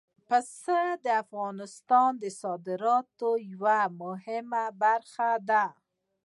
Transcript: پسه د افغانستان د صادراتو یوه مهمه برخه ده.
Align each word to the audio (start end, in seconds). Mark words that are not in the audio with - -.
پسه 0.27 0.79
د 1.03 1.05
افغانستان 1.23 2.11
د 2.23 2.23
صادراتو 2.41 3.29
یوه 3.51 3.79
مهمه 4.01 4.65
برخه 4.81 5.29
ده. 5.49 5.65